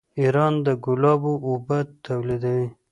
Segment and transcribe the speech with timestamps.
[0.19, 2.67] ایران د ګلابو اوبه تولیدوي.